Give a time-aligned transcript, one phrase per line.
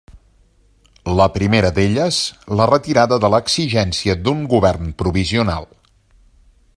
[1.19, 2.17] La primera d'elles
[2.61, 5.73] la retirada de l'exigència d'un Govern Provisional.